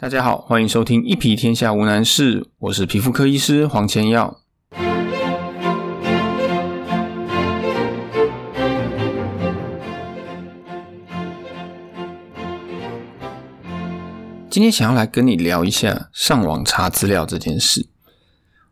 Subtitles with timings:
[0.00, 4.40] 大家好，欢迎收听一皮天下无难事，我是皮肤科医师黄千耀。
[14.48, 17.90] 今天想要来跟你聊一下上网查资料这件事。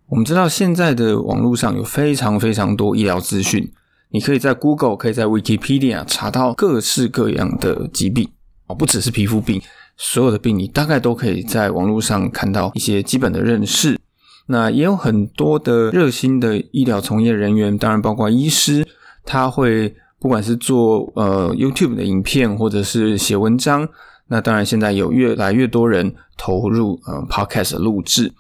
[0.07, 3.71] 我们知道现在的网络上有非常非常多医疗资讯，
[4.09, 8.31] 你可以在 Google、可以在 Wikipedia 查到各式各样的疾病
[8.69, 9.61] 哦，不只是皮肤病。
[9.99, 13.99] 所有的病，你大概都可以在网络上看到一些基本的认识。
[14.47, 18.87] 那也有很多的热心的医疗从业人员，当然包括医师，
[19.25, 23.87] 他会不管是做呃 YouTube 的影片，或者是写文章。
[24.29, 28.33] 那当然现在有越来越多人投入呃 Podcast 录制，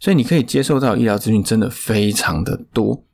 [0.00, 3.04] 所以你可以接受到医疗资讯真的非常的多。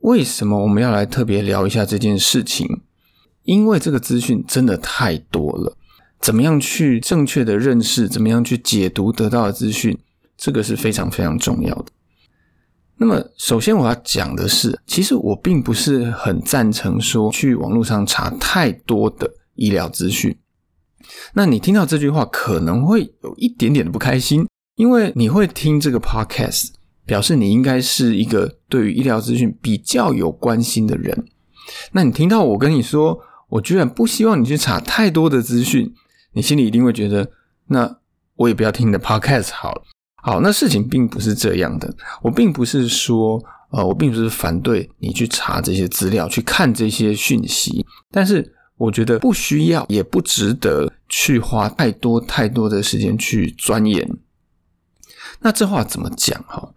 [0.00, 2.80] 为什么我们要来特别聊一下这件事情？
[3.44, 5.76] 因为这个资讯真的太多了。
[6.20, 8.08] 怎么样去正确的认识？
[8.08, 9.96] 怎么样去解读得到的资讯？
[10.36, 11.86] 这个是非常非常重要的。
[12.98, 20.36] 那么，首先我要讲的是，其实我并不是很赞成说去网络上查太多的医疗资讯。
[21.34, 24.46] 那你听到这句话，可能会有一点点的不开心，
[24.76, 26.70] 因为你会听这个 podcast，
[27.04, 31.26] 表示你应该是一个对于医疗资讯比较有关心的人。
[31.92, 35.94] 那你听到我跟你说，我居然不希望你去查太多的资讯。
[36.36, 37.26] 你心里一定会觉得，
[37.68, 37.96] 那
[38.34, 39.82] 我也不要听你的 podcast 好了。
[40.16, 41.90] 好，那事情并不是这样的。
[42.20, 47.86] 我并不是说，呃，我并不是反对你去查这些资料，去看这些讯息。
[48.10, 54.06] 但是，我觉得不需要，也不值得去花太多太多的时间去钻研。
[55.40, 56.38] 那这话怎么讲？
[56.46, 56.68] 哈，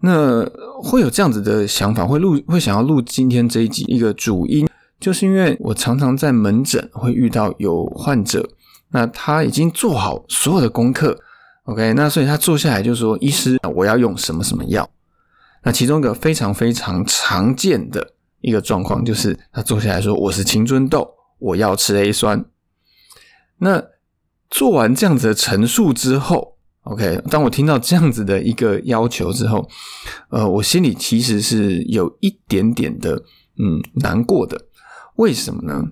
[0.00, 0.44] 那
[0.82, 4.68] 会有这样子的想法，会录，会想要录今天这一集一个主因，
[5.00, 8.46] 就是因为我常常在门诊会遇到有患者。
[8.92, 11.18] 那他已经做好所有的功课
[11.64, 14.88] ，OK，那所以他坐下来就说：“医师，我要用什么什么药？”
[15.62, 22.44] 那其中一个非常非常常见的一个状况就是，他坐下来说：“我是青春痘，我要吃 A 酸。”
[23.58, 23.84] 那
[24.48, 29.68] 做完这样子的陈述之后，OK，当我听到这样子的一个要求之后，
[30.30, 33.22] 呃，我心里其实是有一点点的
[33.58, 34.66] 嗯难过的。
[35.16, 35.84] 为什么呢？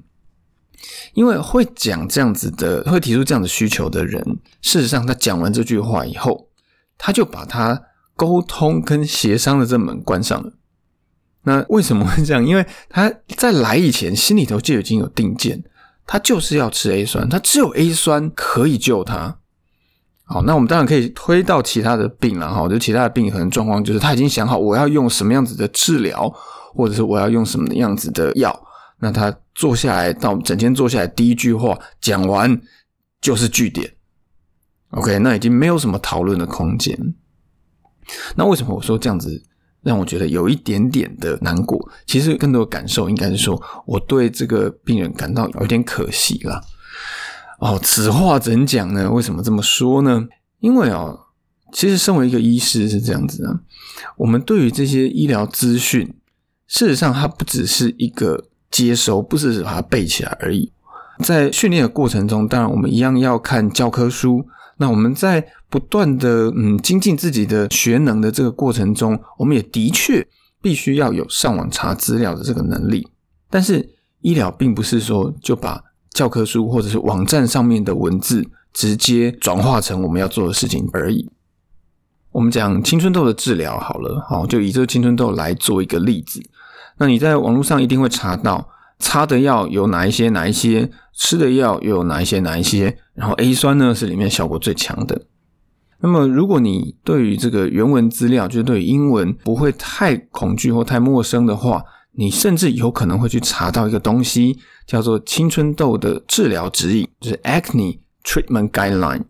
[1.15, 4.23] 因为会讲这样子的，会提出这样的需求的人，
[4.63, 6.49] 事实上，他讲完这句话以后，
[6.97, 7.83] 他就把他
[8.17, 10.53] 沟通跟协商的这门关上了。
[11.43, 12.45] 那为什么会这样？
[12.45, 15.63] 因为他在来以前，心里头就已经有定见，
[16.07, 19.39] 他就是要吃 A 酸，他只有 A 酸可以救他。
[20.25, 26.31] 好，那我们当然可以推到其他的病了哈，就其他的病可能状况就是他已经想好我要用什么样子的治疗，
[26.75, 28.55] 或者是我要用什么样子的药。
[29.01, 32.61] 那他坐下来，到整天坐下来，第一句话讲完
[33.21, 33.93] 就是句点
[34.91, 36.97] ，OK，那已经没有什么讨论的空间。
[38.37, 39.43] 那为什么我说这样子
[39.83, 41.91] 让我觉得有一点点的难过？
[42.07, 46.63] 其实更多的感受应该是说，我对这个病人感到有点可惜了。
[47.59, 49.11] 哦，此话怎讲呢？
[49.11, 50.29] 为什么这么说呢？
[50.61, 51.19] 因为哦，
[51.73, 53.59] 其实身为一个医师是这样子啊，
[54.19, 56.15] 我们对于这些医疗资讯，
[56.69, 58.45] 事实上它不只是一个。
[58.71, 60.71] 接收不是把它背起来而已，
[61.25, 64.47] 在训练的过程中，当然我们一样要看教科书。
[64.81, 70.25] 那我们在不断的嗯精进自己的学能的这个过程中，我们也的确
[70.63, 73.09] 必须要有上网查资料的这个能力。
[73.51, 73.89] 但是
[74.21, 81.29] 医疗并不是说就把教科书或者是网站上面的文字直接转化成我们要做的事情而已。
[82.31, 86.41] 我们讲青春痘的治疗好了，好，就以这个青春痘来做一个例子。
[86.99, 95.23] 那你在网络上一定会查到擦的药有哪一些，哪一些吃的药又有哪一些，哪一些，然后 A 酸呢是里面效果最强的。
[96.01, 101.83] 那么如果你对于这个原文资料，就是对英文不会太恐惧或太陌生的话，
[102.13, 109.25] 你甚至有可能会去查到一个东西，叫做青春痘的治疗指引，就是 Acne Treatment Guideline。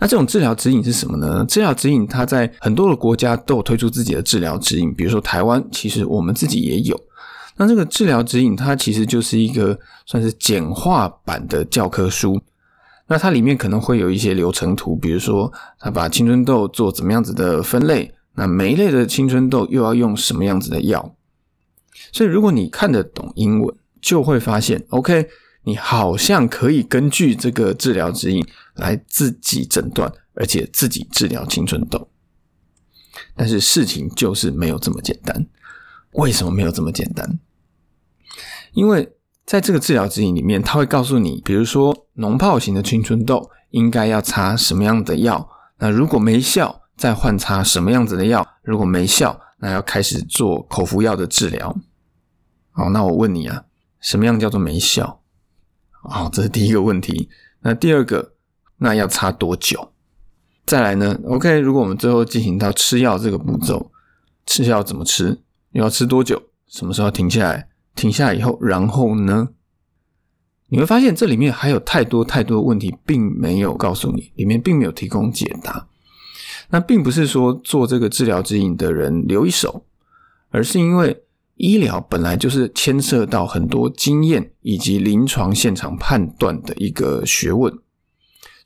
[0.00, 1.44] 那这种治疗指引是什么呢？
[1.46, 6.98] 治疗指引它在很多的国家都有推出自己的治疗指引，比如说台湾，其实我们自己也有。
[7.56, 12.40] 那这个治疗指引它其实就是一个算是简化版的教科书。
[13.08, 21.14] 那它里面可能会有一些流程图，比如说它把青春痘做怎么样子的分类，那每一类的青春痘又要用什么样子的药。
[22.10, 25.28] 所以如果你看得懂英文，就会发现，OK。
[25.64, 28.42] 你好像可以根据这个治疗指引
[28.80, 32.08] 来自己诊断，而且自己治疗青春痘。
[33.36, 35.46] 但是事情就是没有这么简单。
[36.12, 37.38] 为什么没有这么简单？
[38.72, 39.12] 因为
[39.44, 45.48] 在这个治疗指引里面，他会告诉你，比如说脓疱型的青春痘应该要擦什么样的药，
[45.78, 51.76] 那如果没效，再换擦什么样子的药，如果没效，那要开始做口服药的治疗。
[52.70, 53.64] 好，那我问你啊，
[54.00, 55.22] 什么样叫做没效？
[55.90, 57.28] 好，这是第一个问题。
[57.60, 58.34] 那第二个，
[58.80, 59.92] 那要擦多久？
[60.66, 63.90] 再来呢？OK，如果我们最后进行到吃药这个步骤，
[64.46, 65.40] 吃药怎么吃？
[65.72, 66.42] 又要吃多久？
[66.66, 67.68] 什么时候停下来？
[67.94, 69.50] 停下来以后，然后呢？
[70.68, 75.88] 你会发现这里面还有太多太多的问题，并没有告诉你，里面并没有提供解答。
[76.70, 79.84] 那并不是说做这个治疗指引的人留一手，
[80.50, 81.22] 而是因为。
[81.62, 87.70] 医疗本来就是牵涉到很多经验以及临床现场判断的一个学问，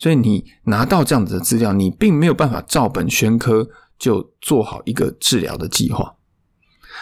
[0.04, 3.66] 所以你拿到这样子的资料，你并没有办法照本宣科
[3.98, 6.16] 就做好一个治疗的计划。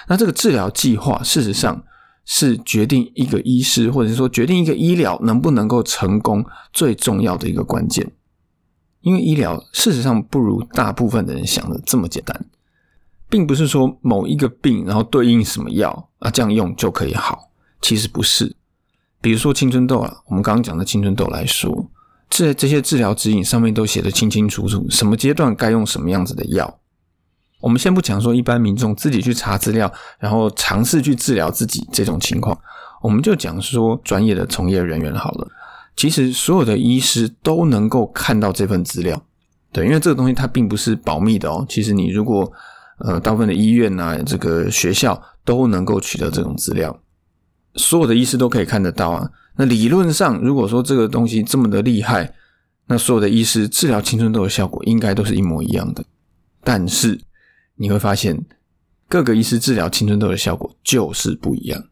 [0.07, 1.83] 那这个治疗计划，事实上
[2.25, 8.13] 是决定一个医师或者是说决定一个医疗能不能够成功最重要的一个关键。
[9.01, 12.47] 因为医疗事实上不如大部分的人想的这么简单。
[13.29, 17.51] 并不是说某一个病，然后对应什么药啊，这样用就可以好。
[17.81, 18.55] 其实不是。
[19.21, 21.91] 比如说青春痘啊，我们刚刚讲的青春痘来说，
[22.33, 26.79] 这这些治疗指引上面都写的清清楚楚，什么阶段该用什么样子的药。
[27.61, 32.59] 我们先不讲说一般民众自己去查资料，然后尝试去治疗自己这种情况，
[33.03, 35.47] 我们就讲说专业的从业人员好了。
[35.95, 39.23] 其实所有的医师都能够看到这份资料，
[39.71, 41.67] 对，因为这个东西它并不是保密的哦。
[41.69, 42.51] 其实你如果
[43.01, 46.99] 呃，大部分的医院呐，这个学校都能够取得这种资料，
[47.75, 49.29] 所有的医师都可以看得到啊。
[49.57, 52.35] 那理论上，如果说这个东西这么的厉害，
[52.87, 56.05] 那所有的医师治疗青春痘的效果应该都是一模一样的。
[56.65, 57.21] 但是
[57.77, 58.45] 你会发现，
[59.09, 61.85] 各个医师治疗青春痘的效果就是不一样。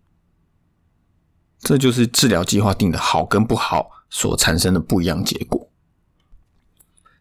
[1.59, 5.69] 这就是治疗计划定的好跟不好所产生的不一样结果。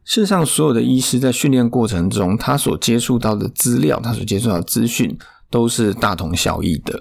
[0.06, 5.18] 事实上，所有的医师在训练过程中，他所接触到的资料，他所接触到的资讯，
[5.50, 6.97] 都是大同小异的。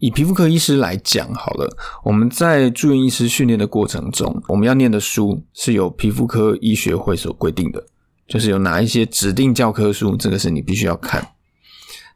[0.00, 7.86] 以皮肤科医师来讲，好了，我们在住院医师训练的过程中，我们要念的书是由皮肤科医学会所规定的，
[8.26, 11.32] 就是有哪一些指定教科书，这个是你必须要看。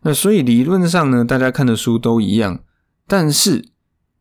[0.03, 2.61] 那所以理论上呢，大家看的书都一样，
[3.07, 3.69] 但是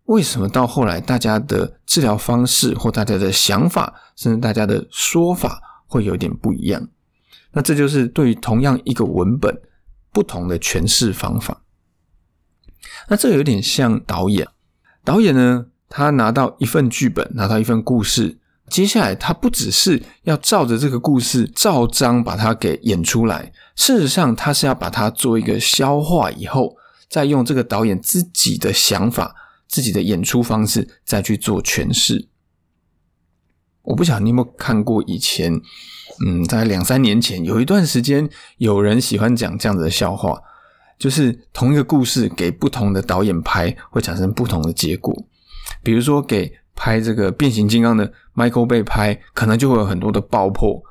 [0.06, 5.60] 为什么到后来，大家的治疗方式或大家的想法，甚至大家的说法？
[5.86, 6.89] 会有点不一样，
[7.51, 9.56] 那这就是对于同样一个文本
[10.12, 11.62] 不同的诠释方法。
[13.09, 14.47] 那这个有点像导演，
[15.03, 18.39] 导演呢，他拿到一份剧本，拿到一份故事，
[18.69, 26.75] 接下来他不只是要照着这个故事照章把它给演出来，事实上他是要把它做一个消化以后，
[27.09, 29.35] 再用这个导演自己的想法、
[29.67, 32.29] 自己的演出方式再去做诠释。
[33.83, 35.61] 我不晓得你有没有看过以前，
[36.25, 40.39] 嗯，在两三年前有一段时间，有人喜欢讲这样子的笑话，
[41.03, 45.13] 就是同一个故事给不同的导演拍，会产生不同的结果。
[45.83, 50.81] 比如说，给拍这个变形金刚的 Michael Bay 拍，可能就会有很多的爆破，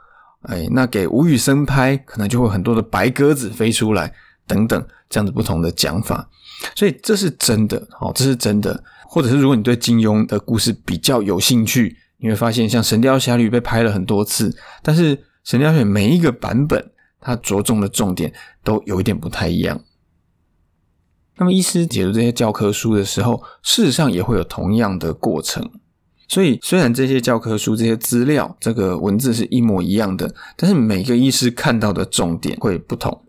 [0.43, 4.13] 哎，那给吴宇森拍，可能就会有很多的白鸽子飞出来，
[4.47, 6.29] 等等，这样子不同的讲法。
[6.75, 8.85] 所以这是真的，哦，这是真的。
[9.07, 11.97] 或者是如果你对金庸的故事比较有兴趣。
[12.19, 18.31] 你会发现，像《神雕侠侣》被拍了很多次，但是《神雕侠侣》每一个版本，它着重的重点
[18.63, 19.81] 都有一点不太一样。
[21.39, 25.71] 那么，医师解读这些教科书的时候，事实上也会有同样的过程。
[26.29, 33.25] 所以，虽然这些教科书、这些资料、这个文字是一模一样的，但是每个医师看到的重点会不同。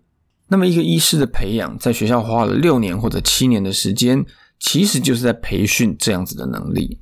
[0.47, 4.25] 那么，一个医师的培养，在学校花了六年或者七年的时间，
[4.59, 6.99] 其实就是在培训这样子的能力。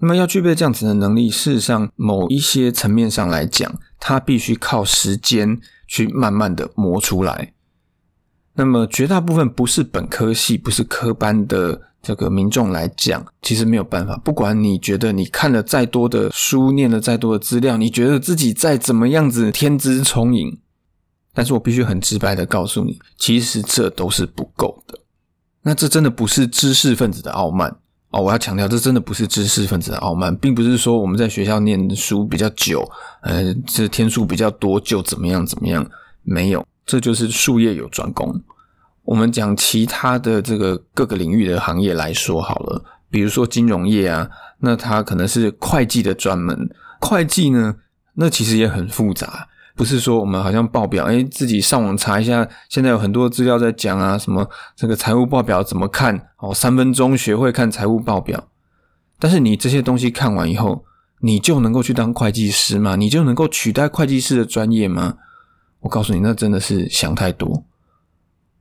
[0.00, 7.52] 那么要具备这样子的能力，事实上，某一些层面上来讲，它必须靠时间去慢慢的磨出来。
[8.60, 14.14] 那么绝大部分不是本科系、不是科班的这个民众来讲，其实没有办法。
[14.18, 20.58] 不管你觉得你看了再多的书，念了再多的资料，你觉得自己再怎么样子天资聪颖，
[21.32, 24.98] 但是我必须很直白的告诉你，其实这都是不够的。
[25.62, 27.74] 那这真的不是知识分子的傲慢。
[28.10, 32.86] 哦，我要强调，这真的不是知识分子的傲慢，并不是说我们在学校念书比较久，
[33.22, 35.90] 呃，这天数比较多就怎么样怎么样，
[36.24, 38.38] 没有，这就是术业有专攻。
[39.10, 47.74] 我们讲其他的这个各个领域的行业来说好了，比如说金融业啊，那它可能是会计的专门，会计呢，
[48.14, 58.46] 那其实也很复杂，不是说我们好像报表，哎，自己上网查一下，现在有很多资料在讲啊，什么这个财务报表怎么看哦，三分钟学会看财务报表。
[59.18, 60.84] 但是你这些东西看完以后，
[61.22, 62.94] 你就能够去当会计师吗？
[62.94, 65.16] 你就能够取代会计师的专业吗？
[65.80, 67.64] 我告诉你，那真的是想太多。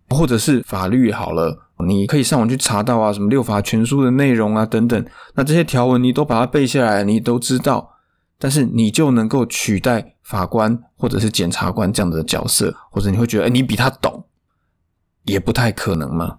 [0.09, 7.95] 或者是法律好了，你可以上网去查到啊，什么六法全书的内容啊等等，那这些条文你都把它背下来，你都知道。
[8.41, 14.25] 但是你就能够取代法官或者是检察官这样的角色，或者你会觉得，哎，你比他懂，
[15.25, 16.37] 也不太可能嘛。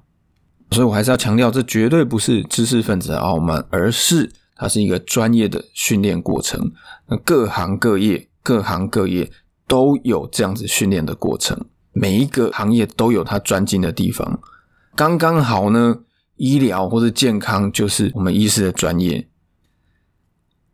[0.71, 6.73] 所以我还是要强调，这绝对不是知识分子的傲慢，而是它是一个专业的训练过程。
[7.09, 9.31] 那各行各业、各行各业
[9.69, 14.41] 都有这样子训练的过程，每一个行业都有它专精的地方。
[14.95, 16.01] 刚刚好呢，
[16.37, 19.29] 医疗或者健康就是我们医师的专业。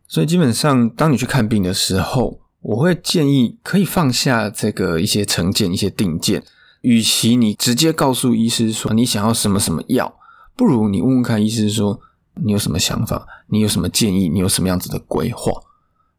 [0.07, 6.43] 所以基本上，当你去看病的时候，我会建议可以放下这个一些成见、一些定见。
[6.81, 10.17] 与其你直接告诉医师说你想要什么什么药，
[10.55, 11.99] 不如你问问看医师说
[12.35, 15.51] 你有什么想法，你有什么建议，你有什么样子的规划。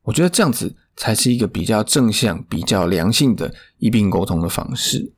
[0.03, 5.15] 我觉得这样子才是一个比较正向、比较良性的医病沟通的方式。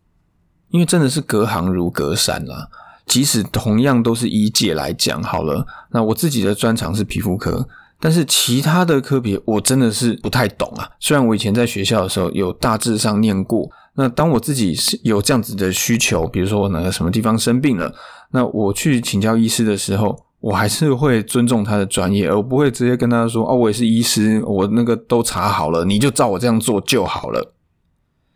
[0.69, 2.69] 因为真的是隔行如隔山啦。
[3.05, 7.67] 即使同样都是医界来讲好了，那我自己的专长是皮肤科。
[7.99, 10.89] 但是其他的科别我真的是不太懂啊。
[11.01, 17.93] 虽然我以前在学校的时候有大致上念过，那当我自己是有这样子的需求，比如说我哪个什么地方生病了，
[18.31, 27.55] 那我去请教医师的时候，我还是会尊重他的专业，而不会直接跟他说：“哦，我也是医师，我那个都查好了，你就照我这样做就好了。”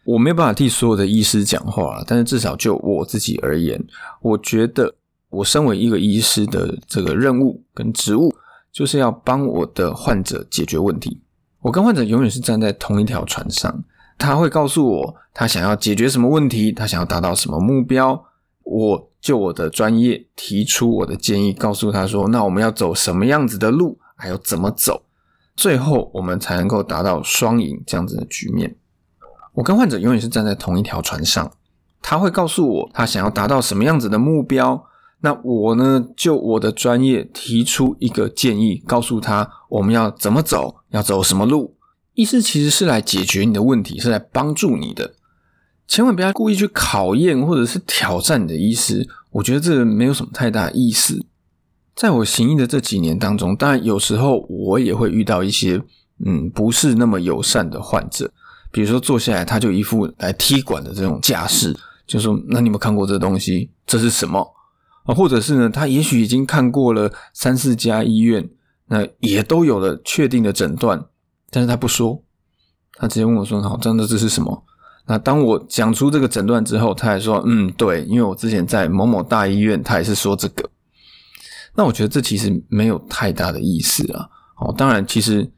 [0.04, 3.82] 我没有办法替所有的医师讲话，但是至少就我自己而言，
[4.20, 4.94] 我觉得
[5.30, 8.34] 我身为一个医师的这个任务跟职务。
[8.74, 11.20] 就是要帮我的患者解决问题。
[11.60, 13.84] 我跟患者永远是站在同一条船上，
[14.18, 18.20] 他会告诉我他想要解决什么问题，他想要达到什么目标，
[18.64, 25.04] 我就我的专业提出我的建议，告诉他说，那我们要走什么样子的路，还有怎么走，
[25.56, 28.76] 最后我们才能够达到双赢这样子的局面。
[29.54, 31.50] 我跟患者永远是站在同一条船上，
[32.02, 34.84] 他会告诉我他想要达到什么样子的目标。
[35.22, 41.74] 那我呢，就我的专业提出一个建议，告诉他我们要怎么走，要走什么路。
[42.12, 45.14] 医师其实是来解决你的问题，是来帮助你的。
[45.86, 51.24] 千万不要故意去考验或者是挑战你的医师，我觉得这没有什么太大意思。
[51.94, 55.80] 在我行医的这几年当中，当然有时候我也会遇到一些
[56.24, 58.32] 嗯不是那么友善的患者，
[58.72, 61.76] 比如说坐下来他就一副来踢馆的这种架势，
[62.06, 63.70] 就说：“那你有没有看过这东西？
[63.86, 64.54] 这是什么？”
[65.04, 68.48] 啊，或者是呢，他也许已经看过了三四家医院，
[68.88, 71.04] 那也都有了确定的诊断，
[71.50, 72.22] 但是他不说，
[72.94, 74.64] 他直接问我说：“好，真的这是什么？”
[75.06, 80.68] 那当我讲出这个诊断之后，他还说：“嗯，对，因为我之前在某某大医院，他也是说这个。”
[81.76, 84.28] 那我觉得这其实没有太大的意思啊。
[84.56, 85.50] 哦，当然，其实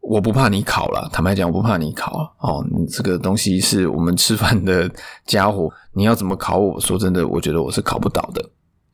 [0.00, 2.34] 我不怕你考了，坦白讲，我不怕你考。
[2.38, 4.90] 哦，你这个东西是我们吃饭的
[5.26, 6.80] 家伙，你要怎么考我？
[6.80, 8.42] 说真的，我觉得我是考不倒的。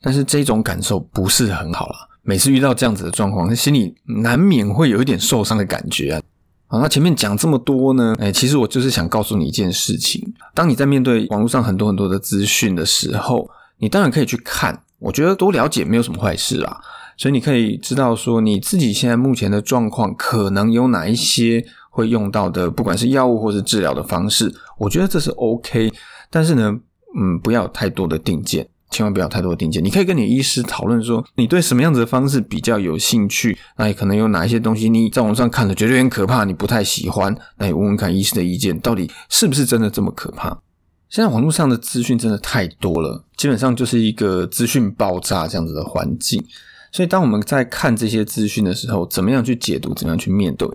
[0.02, 1.94] 但是这种感受不是很好了。
[2.22, 6.22] 每次遇到这样子的状况，心里难免会有一点受伤的感觉啊。
[6.68, 16.80] 好，那前面讲这么多呢，哎，其实我就是想告诉你一件事情：当你在面对网络上很多很多的资讯的时候，你当然可以去看，我觉得多了解没有什么坏事啊。
[17.16, 25.90] 所以你可以知道说你自己现在目前的状况可能有哪一些会用到的，不管是药物或是治疗的方式，我觉得这是 OK。
[26.30, 26.76] 但是呢，
[27.16, 28.68] 嗯，不要太多的定见。
[28.96, 33.58] 千万不要太多的定见，你可以跟你医师讨论说，你对什么样子的方式比较有兴趣？
[33.76, 40.62] 那也可能有哪一些东西你在网上看了觉得很可怕，你不太喜欢，那你问问看医师的意见，到底是不是真的这么可怕？
[41.10, 46.42] 现在网络上的资讯真的太多了，基本上就是一个资讯爆炸这样子的环境。
[46.90, 50.66] 所以当我们在看这些资讯的时候，怎么样去解读，怎么样去面对？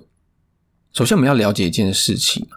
[0.94, 2.48] 首先我们要了解一件事情。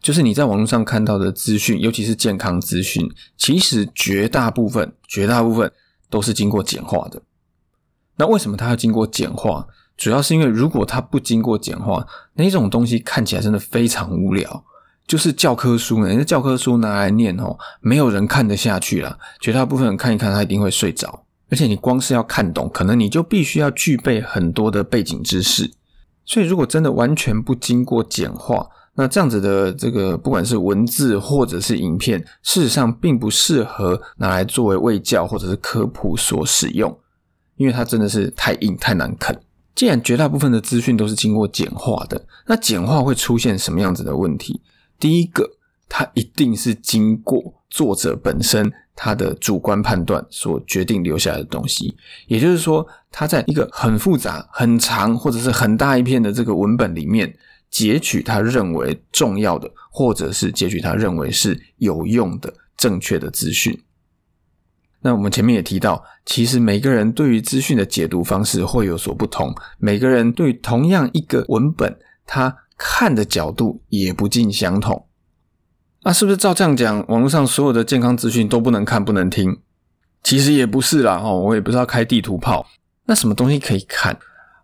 [0.00, 5.70] 就是你在网络上看到的资讯，尤其是健康资讯，其实绝大部分、绝大部分
[6.08, 7.22] 都是经过简化的。
[8.16, 9.66] 那为什么它要经过简化？
[9.96, 14.64] 主要是因为如果它不经过简化，那种东西看起来真的非常无聊，
[15.06, 16.14] 就是教科书呢。
[16.16, 19.18] 那教科书拿来念哦，没有人看得下去了。
[19.40, 21.24] 绝大部分人看一看，他一定会睡着。
[21.50, 25.70] 而且你光是要看懂，可能你就必须要具备很多的背景知识。
[26.24, 28.68] 所以如果真的完全不经过简化，
[29.00, 36.94] 那这样子的这个，不管是文字或者是影片，事实上并不适合拿来作为卫教或者是科普所使用，
[37.56, 39.34] 因为它真的是太硬太难啃。
[39.74, 44.60] 既然绝大部分的资讯都是经过简化的，那简化会出现什么样子的问题？
[44.98, 45.48] 第一个，
[45.88, 51.96] 它一定是经过作者本身他的主观判断所决定留下来的东西。
[52.26, 57.34] 也就是说，他在一个很复杂、很长或者是很大一片的这个文本里面，
[57.70, 63.80] 截取他认为重要的，或者是截取他认为是有用的、正确的资讯。
[65.02, 75.06] 那我们前面也提到，其实每个人对于资讯的解读方式会有所不同，每个人对同样一个文本，他看的角度也不尽相同。
[76.02, 79.60] 那是不是照这样讲，网络上所有的健康资讯都不能看、不能听？
[80.22, 82.66] 其实也不是啦，哦，我也不知道开地图炮。
[83.06, 84.18] 那什么东西可以看？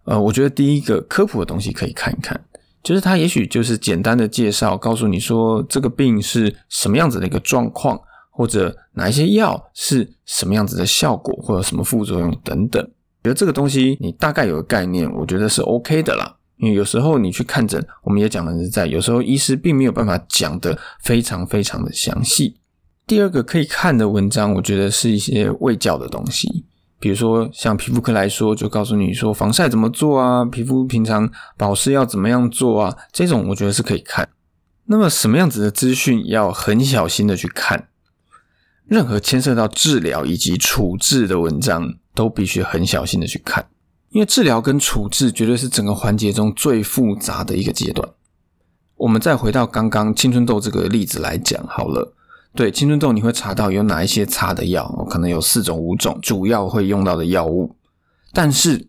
[0.04, 2.38] 呃，我觉得第一个科普的东西可以看一看，
[2.86, 8.00] 就是它也许就是简单的介绍，告诉你说这个病是什么样子的一个状况。
[8.38, 12.86] 或者哪一些药是什么样子的效果，或者什么副作用等等，
[13.24, 16.36] 觉得这个东西你大概有个概念，我觉得是 OK 的啦。
[16.58, 22.58] 因为有时候你去看诊，我们也讲的是在有时候医师并没有办法讲的非常非常的详细。
[23.06, 26.66] 第二个可以看的文章，我觉得是一些卫教的东西，
[26.98, 34.28] 比如说像皮肤科来说，就告诉你说防晒怎么做啊，皮肤平常保湿要怎么样做啊，这种我觉得是可以看。
[34.86, 37.88] 那么什么样子的资讯要很小心的去看？
[38.86, 43.66] 任何牵涉到治疗以及处置的文章，都必须很小心的去看，
[44.10, 48.08] 因为治疗跟处置绝对是整个环节中最复杂的一个阶段。
[48.94, 52.15] 我们再回到刚刚青春痘这个例子来讲好了，
[52.56, 57.76] 对青春痘你会查到有哪一些擦的药，可能有四种五种主要会用到的药物，
[58.32, 58.88] 但是。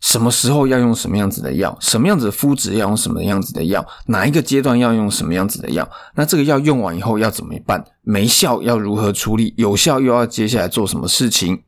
[0.00, 1.74] 什么时候要用什么样子的药？
[1.80, 3.82] 什么样子的肤质要用什么样子的药？
[4.08, 5.90] 哪一个阶段要用什么样子的药？
[6.14, 7.82] 那这个药用完以后要怎么办？
[8.02, 9.54] 没效要如何处理？
[9.56, 11.62] 有效又要接下来做什么事情？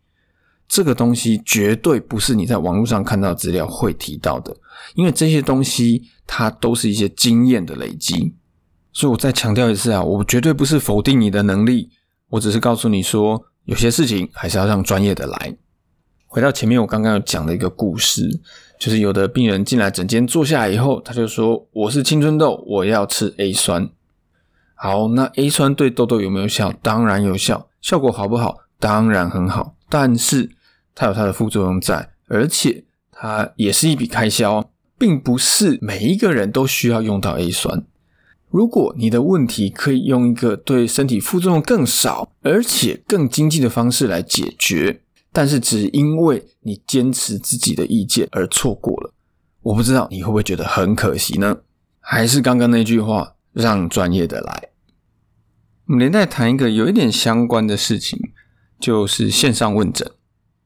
[0.69, 4.55] 这个东西绝对不是你在网络上看到资料会提到的，
[4.95, 8.35] 因为这些东西它都是一些经验的累积。
[8.97, 11.91] 所以我再强调一次啊，我绝对不是否定你的能力，
[12.31, 15.55] 我只是告诉你说，有些事情还是要让专业的来。
[16.27, 18.41] 回到前面，我刚刚有讲的一个故事，
[18.81, 23.87] 就是有的病人进来诊间坐下来以后，他就说：“我是青春痘，我要吃 A 酸。”
[24.75, 26.73] 好，那 A 酸对痘痘有没有效？
[26.81, 28.57] 当然有效，效果好不好？
[28.81, 29.75] 当然很好。
[29.91, 30.49] 但是
[30.95, 37.85] 它有它的副作用在，而且它也是一笔开销，并不是每一个人都需要用到 A 酸。
[38.51, 45.03] 如果你的问题可以用一个对身体副作用更少，而且更经济的方式来解决。
[45.33, 49.13] 但是只因为你坚持自己的意见而错过了，
[49.61, 51.59] 我不知道你会不会觉得很可惜呢？
[52.01, 54.71] 还是刚刚那句话，让专业的来。
[55.89, 58.19] 我们连带谈一个有一点相关的事情，
[58.81, 60.11] 就是线上问诊。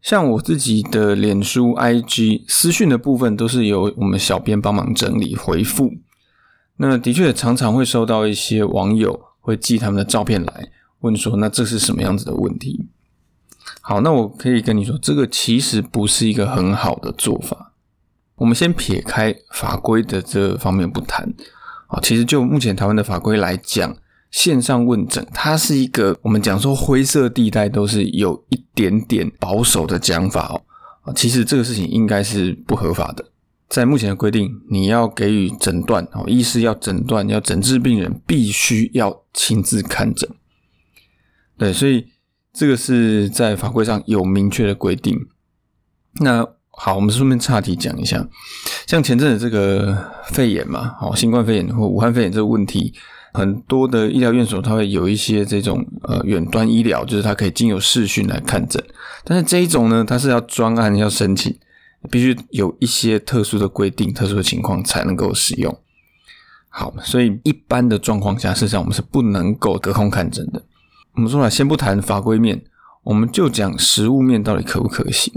[0.01, 5.91] 像我自己的脸书、IG 私讯的部分，都是由我们小编帮忙整理回复。
[6.83, 12.89] 那的确常常会收到一些网友会寄他们的照片来，问说那这是什么样子的问题？
[13.83, 17.75] 好，那我可以跟你说，这个其实不是一个很好的做法。
[18.37, 21.31] 我们先撇开法规的这方面不谈
[21.89, 23.95] 啊，其实就目前台湾的法规来讲，
[24.31, 30.63] 线上问诊它是一个我们讲说灰色地带，都是有一点点保守的讲法哦
[31.03, 33.27] 啊，其实这个事情应该是不合法的。
[33.71, 40.29] 在目前的规定，你要给予诊断哦，医师要诊断要诊治病人，必须要亲自看诊。
[41.57, 42.09] 对，所以。
[42.53, 45.29] 这个是在法规上有明确的规定。
[46.21, 48.29] 那好，我们顺便岔题讲一下，
[48.89, 49.97] 像前阵子这个
[50.33, 52.93] 肺炎嘛，哦，新冠肺炎或武汉肺炎这个问题，
[53.33, 58.85] 很多的医疗院所它会有一些这种呃远端医疗，就是它可以经由视讯来看诊。
[59.23, 61.57] 但是这一种呢，它是要专案要申请，
[62.09, 65.77] 必须有一些特殊的规定、特殊的情况才能够使用。
[66.69, 70.63] 好，所以一般的状况下，事实上我们是不能够隔空看诊的。
[71.15, 72.63] 我们说了，先不谈法规面，
[73.03, 75.35] 我们就讲实物面到底可不可行。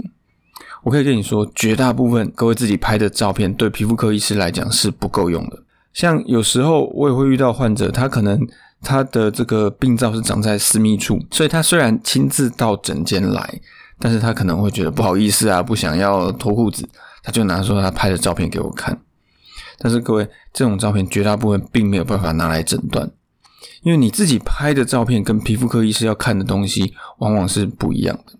[0.84, 5.62] 我可以跟你说，绝大部分各位自己拍的照片，对皮肤科医师来讲是不够用的。
[5.92, 8.38] 像有时候我也会遇到患者，他可能
[8.80, 13.60] 他的这个病灶是长在私密处，所以他虽然亲自到诊间来，
[13.98, 16.88] 但是他可能会觉得不好意思啊，不想要脱裤子，
[17.22, 19.00] 他就拿出他拍的照片给我看。
[19.78, 23.10] 但是各位，这种照片绝大部分并没有办法拿来诊断。
[23.82, 28.38] 因为你自己拍的照片跟皮肤科医师要看的东西往往是不一样的，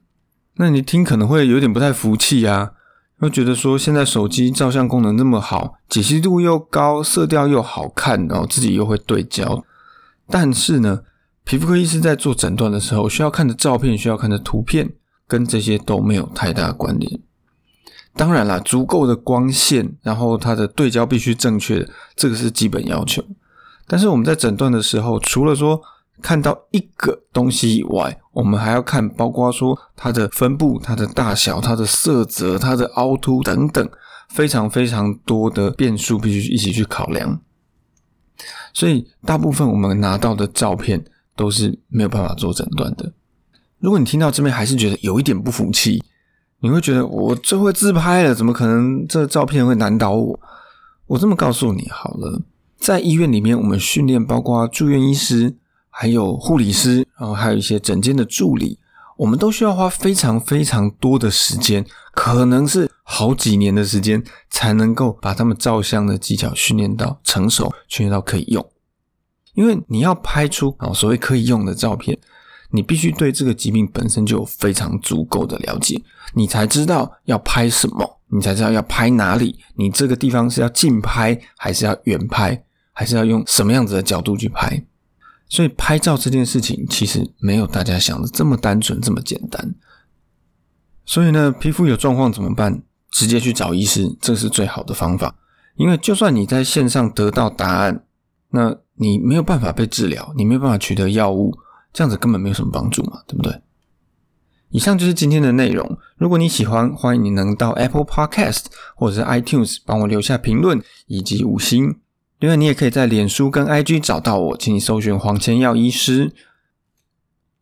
[0.57, 2.73] 那你听可能会有点不太服气啊，
[3.19, 9.63] 会觉得说现在手机照相功能那么好，解析度又高，色调又好看，然后自己又会对焦，
[10.29, 11.01] 但是呢，
[11.45, 14.93] 皮肤科医师在做诊断的时候需要看的照片、需要看的图片
[15.35, 17.21] 跟这些都没有太大关联。
[18.15, 23.21] 当然啦，足够的光线，然后它的对焦必须正确，这个是基本要求。
[23.89, 25.83] 但是我们在诊断的时候，除了说
[26.23, 33.91] 看到一个东西以外，我们还要看，包括说它的分布、它的大小、它的色泽、它的凹凸等等，
[34.29, 37.41] 非常非常多的变数必须一起去考量。
[38.73, 43.13] 所以，大部分我们拿到的照片都是没有办法做诊断的。
[43.85, 46.03] 如果你听到这边还是觉得有一点不服气，
[46.61, 50.41] 你会觉得我最会自拍了，怎么可能这照片会难倒我？
[51.07, 52.41] 我这么告诉你好了，
[52.79, 55.57] 在医院里面，我们训练包括住院医师。
[55.97, 58.81] 还有护理师，然后还有一些诊间的助理，
[59.17, 64.21] 我们都需要花非常非常多的时间，可能是好几年的时间，
[64.51, 68.69] 才能够把他们照相的技巧训练到成熟，训练到可以用。
[69.53, 72.19] 因为你要拍出啊所谓可以用的照片，
[72.75, 75.97] 你必须对这个疾病本身就有非常足够的了解，
[76.35, 84.85] 你才知道要拍什么，你才知道要拍哪里，你这个地方是要近拍还是要远拍，还是要用什么样子的角度去拍。
[85.49, 89.73] 所以拍照这件事情其实没有大家想的这么单纯这么简单。
[91.07, 92.83] 所以呢，皮肤有状况怎么办？
[93.13, 95.37] 直接去找医师，这是最好的方法。
[95.77, 98.05] 因为就算你在线上得到答案，
[98.51, 101.57] 那你没有办法被治疗，你没有办法取得药物，
[101.95, 103.63] 这样子根本没有什么帮助嘛，对不对？
[104.71, 105.97] 以上就是今天的内容。
[106.17, 108.65] 如果你喜欢，欢迎你能到 Apple Podcast
[108.97, 112.01] 或者是 iTunes 帮我留下评论以及五星。
[112.41, 116.33] 另外，你也可以在脸书跟 IG 找到我，请你搜寻黄千耀医师。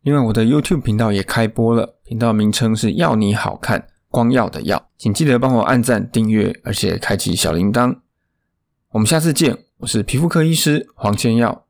[0.01, 7.99] 另外，我的 YouTube 频道也开播了，频道名称是“要你好看光耀的耀”，请记得帮我按赞、订阅，而且开启小铃铛。
[8.89, 11.62] 我们下次见，我是皮肤科医师黄千耀。